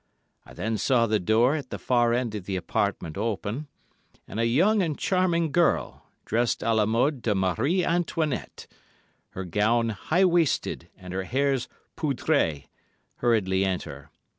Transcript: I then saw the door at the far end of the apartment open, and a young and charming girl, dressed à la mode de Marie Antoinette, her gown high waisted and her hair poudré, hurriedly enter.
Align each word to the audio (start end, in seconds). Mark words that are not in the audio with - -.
I 0.47 0.55
then 0.55 0.79
saw 0.79 1.05
the 1.05 1.19
door 1.19 1.55
at 1.55 1.69
the 1.69 1.77
far 1.77 2.11
end 2.11 2.33
of 2.33 2.45
the 2.47 2.55
apartment 2.55 3.19
open, 3.19 3.67
and 4.27 4.39
a 4.39 4.47
young 4.47 4.81
and 4.81 4.97
charming 4.97 5.51
girl, 5.51 6.07
dressed 6.25 6.61
à 6.61 6.75
la 6.75 6.87
mode 6.87 7.21
de 7.21 7.35
Marie 7.35 7.85
Antoinette, 7.85 8.65
her 9.33 9.45
gown 9.45 9.89
high 9.89 10.25
waisted 10.25 10.89
and 10.97 11.13
her 11.13 11.25
hair 11.25 11.55
poudré, 11.95 12.65
hurriedly 13.17 13.63
enter. 13.63 14.09